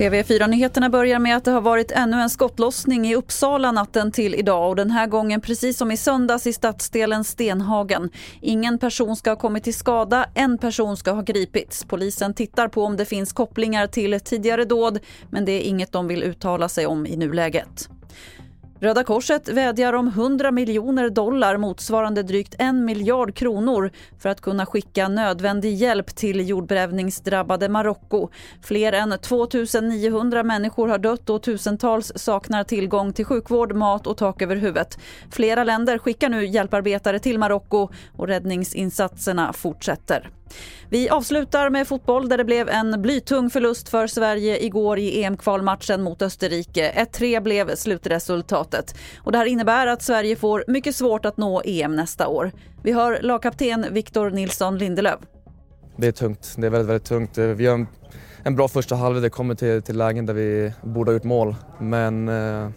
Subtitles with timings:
[0.00, 4.68] TV4-nyheterna börjar med att det har varit ännu en skottlossning i Uppsala natten till idag
[4.68, 8.10] och den här gången precis som i söndags i stadsdelen Stenhagen.
[8.40, 11.84] Ingen person ska ha kommit till skada, en person ska ha gripits.
[11.84, 14.98] Polisen tittar på om det finns kopplingar till tidigare dåd
[15.30, 17.88] men det är inget de vill uttala sig om i nuläget.
[18.82, 24.66] Röda Korset vädjar om 100 miljoner dollar motsvarande drygt en miljard kronor för att kunna
[24.66, 28.28] skicka nödvändig hjälp till jordbävningsdrabbade Marocko.
[28.62, 29.46] Fler än 2
[29.82, 34.98] 900 människor har dött och tusentals saknar tillgång till sjukvård, mat och tak över huvudet.
[35.30, 40.30] Flera länder skickar nu hjälparbetare till Marocko och räddningsinsatserna fortsätter.
[40.88, 46.02] Vi avslutar med fotboll där det blev en blytung förlust för Sverige igår i EM-kvalmatchen
[46.02, 47.06] mot Österrike.
[47.12, 48.94] 1-3 blev slutresultatet.
[49.18, 52.52] Och det här innebär att Sverige får mycket svårt att nå EM nästa år.
[52.82, 55.20] Vi hör lagkapten Victor Nilsson Lindelöf.
[55.96, 56.54] Det är tungt.
[56.58, 57.38] Det är väldigt, väldigt tungt.
[57.38, 57.86] Vi har en,
[58.42, 59.22] en bra första halvlek.
[59.22, 61.56] Det kommer till, till lägen där vi borde ha gjort mål.
[61.78, 62.70] Men eh,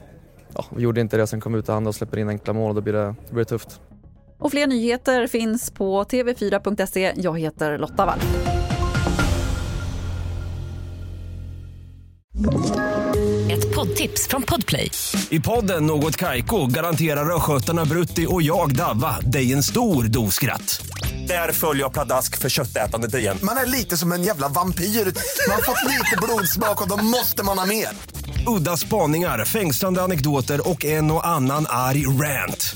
[0.54, 1.28] ja, vi gjorde inte det.
[1.28, 3.16] Sen kom vi ut och andra och släpper in enkla mål och då blir det,
[3.28, 3.82] då blir det tufft.
[4.44, 7.14] Och fler nyheter finns på tv4.se.
[7.16, 8.20] Jag heter Lotta Wall.
[13.52, 14.92] Ett poddtips från Podplay.
[15.30, 20.86] I podden Något Kaiko garanterar östgötarna Brutti och jag, Davva, dig en stor dos skratt.
[21.28, 23.38] Där följer jag pladask för köttätandet igen.
[23.44, 24.84] Man är lite som en jävla vampyr.
[24.84, 27.88] Man har fått lite blodsmak och då måste man ha mer.
[28.48, 32.76] Udda spaningar, fängslande anekdoter och en och annan arg rant.